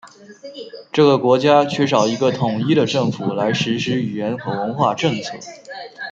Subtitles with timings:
[0.91, 5.33] 这个国家缺少一个统一的政府来实施语言和文化政策。